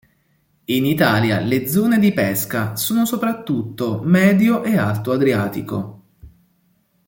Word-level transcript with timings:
In 0.65 0.83
Italia 0.85 1.41
le 1.41 1.67
zone 1.67 1.99
di 1.99 2.11
pesca 2.11 2.75
sono 2.75 3.05
soprattutto 3.05 4.01
medio 4.03 4.63
e 4.63 4.75
alto 4.75 5.11
Adriatico. 5.11 6.03